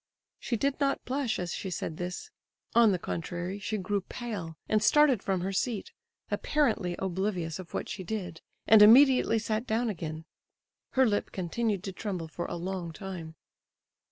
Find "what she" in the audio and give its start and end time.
7.75-8.03